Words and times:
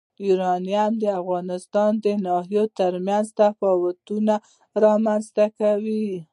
یورانیم 0.27 0.91
د 1.03 1.05
افغانستان 1.21 1.91
د 2.05 2.05
ناحیو 2.25 2.63
ترمنځ 2.79 3.25
تفاوتونه 3.39 4.33
رامنځ 4.83 5.23
ته 5.35 5.45
کوي. 5.59 6.07